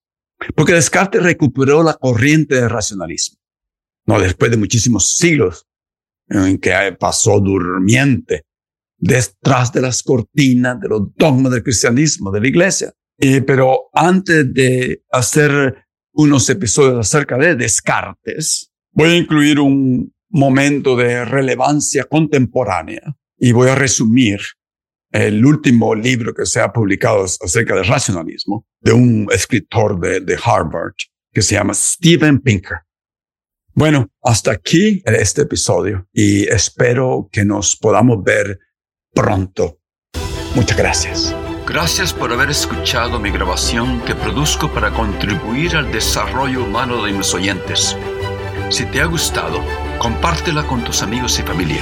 porque 0.55 0.73
Descartes 0.73 1.23
recuperó 1.23 1.83
la 1.83 1.93
corriente 1.93 2.55
del 2.55 2.69
racionalismo, 2.69 3.39
no 4.05 4.19
después 4.19 4.51
de 4.51 4.57
muchísimos 4.57 5.15
siglos 5.15 5.65
en 6.27 6.57
que 6.57 6.73
pasó 6.99 7.39
durmiente 7.39 8.43
detrás 8.97 9.71
de 9.71 9.81
las 9.81 10.03
cortinas 10.03 10.79
de 10.79 10.89
los 10.89 11.15
dogmas 11.15 11.51
del 11.51 11.63
cristianismo, 11.63 12.31
de 12.31 12.41
la 12.41 12.47
iglesia. 12.47 12.93
pero 13.45 13.89
antes 13.93 14.53
de 14.53 15.03
hacer 15.11 15.85
unos 16.13 16.49
episodios 16.49 16.99
acerca 16.99 17.37
de 17.37 17.55
Descartes, 17.55 18.71
voy 18.91 19.09
a 19.09 19.17
incluir 19.17 19.59
un 19.59 20.13
momento 20.29 20.95
de 20.95 21.23
relevancia 21.23 22.03
contemporánea 22.05 23.15
y 23.37 23.51
voy 23.51 23.69
a 23.69 23.75
resumir 23.75 24.39
el 25.15 25.45
último 25.45 25.95
libro 25.95 26.33
que 26.33 26.45
se 26.45 26.59
ha 26.59 26.73
publicado 26.73 27.23
acerca 27.23 27.73
del 27.73 27.85
racionalismo 27.85 28.65
de 28.81 28.91
un 28.91 29.27
escritor 29.31 29.99
de, 29.99 30.37
Harvard 30.43 30.93
que 31.31 31.41
se 31.41 31.55
llama 31.55 31.73
Steven 31.73 32.39
Pinker. 32.39 32.79
Bueno, 33.73 34.09
hasta 34.21 34.51
aquí 34.51 35.01
este 35.05 35.43
episodio 35.43 36.07
y 36.13 36.43
espero 36.47 37.29
que 37.31 37.45
nos 37.45 37.75
podamos 37.77 38.23
ver 38.23 38.59
pronto. 39.13 39.79
Muchas 40.53 40.77
gracias. 40.77 41.35
Gracias 41.65 42.13
por 42.13 42.31
haber 42.31 42.49
escuchado 42.49 43.19
mi 43.19 43.31
grabación 43.31 44.01
que 44.05 44.15
produzco 44.15 44.71
para 44.71 44.91
contribuir 44.91 45.75
al 45.75 45.91
desarrollo 45.91 46.63
humano 46.63 47.03
de 47.03 47.11
mis 47.11 47.33
oyentes. 47.33 47.97
Si 48.69 48.85
te 48.85 49.01
ha 49.01 49.05
gustado, 49.05 49.63
compártela 49.97 50.67
con 50.67 50.83
tus 50.83 51.01
amigos 51.01 51.39
y 51.39 51.43
familia. 51.43 51.81